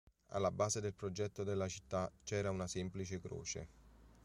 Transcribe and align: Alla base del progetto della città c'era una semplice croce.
Alla 0.29 0.49
base 0.49 0.81
del 0.81 0.95
progetto 0.95 1.43
della 1.43 1.67
città 1.67 2.11
c'era 2.23 2.49
una 2.49 2.65
semplice 2.65 3.19
croce. 3.19 3.67